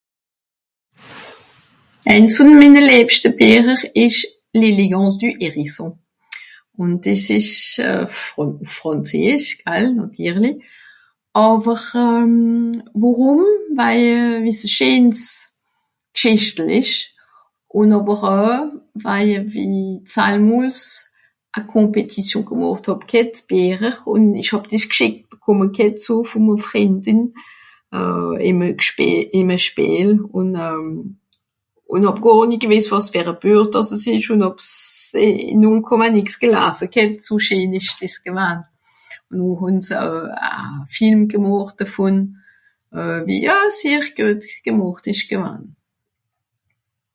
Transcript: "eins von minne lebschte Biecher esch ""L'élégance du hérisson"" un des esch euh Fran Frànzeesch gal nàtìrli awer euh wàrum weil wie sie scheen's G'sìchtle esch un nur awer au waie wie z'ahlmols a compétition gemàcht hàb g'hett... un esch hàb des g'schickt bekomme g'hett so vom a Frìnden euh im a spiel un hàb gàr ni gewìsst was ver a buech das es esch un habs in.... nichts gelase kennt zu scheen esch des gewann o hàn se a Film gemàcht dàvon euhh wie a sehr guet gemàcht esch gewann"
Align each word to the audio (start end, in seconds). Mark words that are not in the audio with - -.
"eins 2.05 2.35
von 2.35 2.57
minne 2.61 2.81
lebschte 2.91 3.29
Biecher 3.39 3.77
esch 4.03 4.23
""L'élégance 4.59 5.17
du 5.21 5.27
hérisson"" 5.41 5.91
un 6.83 6.91
des 7.05 7.23
esch 7.39 7.61
euh 7.89 8.05
Fran 8.27 8.51
Frànzeesch 8.75 9.49
gal 9.65 9.85
nàtìrli 9.97 10.51
awer 11.47 11.83
euh 12.07 12.31
wàrum 13.01 13.43
weil 13.79 14.11
wie 14.45 14.55
sie 14.59 14.71
scheen's 14.77 15.21
G'sìchtle 16.15 16.67
esch 16.79 16.97
un 17.77 17.85
nur 17.89 18.01
awer 18.09 18.25
au 18.29 18.49
waie 19.05 19.37
wie 19.53 19.83
z'ahlmols 20.11 20.81
a 21.57 21.59
compétition 21.75 22.41
gemàcht 22.49 22.85
hàb 22.89 23.01
g'hett... 23.09 23.35
un 24.13 24.23
esch 24.41 24.53
hàb 24.53 24.65
des 24.71 24.83
g'schickt 24.91 25.21
bekomme 25.31 25.65
g'hett 25.75 25.97
so 26.07 26.15
vom 26.29 26.45
a 26.53 26.55
Frìnden 26.67 27.19
euh 27.97 28.33
im 29.41 29.49
a 29.55 29.57
spiel 29.67 30.11
un 31.97 32.05
hàb 32.07 32.19
gàr 32.25 32.43
ni 32.49 32.55
gewìsst 32.63 32.91
was 32.95 33.07
ver 33.15 33.27
a 33.33 33.35
buech 33.43 33.69
das 33.73 33.89
es 33.97 34.03
esch 34.13 34.29
un 34.35 34.41
habs 34.47 34.69
in.... 35.25 35.61
nichts 36.17 36.35
gelase 36.43 36.85
kennt 36.95 37.19
zu 37.27 37.33
scheen 37.45 37.71
esch 37.79 37.93
des 38.01 38.15
gewann 38.25 38.61
o 39.45 39.45
hàn 39.61 39.77
se 39.87 39.95
a 40.49 40.51
Film 40.95 41.21
gemàcht 41.33 41.77
dàvon 41.81 42.17
euhh 42.97 43.21
wie 43.27 43.43
a 43.57 43.57
sehr 43.79 44.03
guet 44.17 44.43
gemàcht 44.65 45.03
esch 45.13 45.25
gewann" 45.31 45.65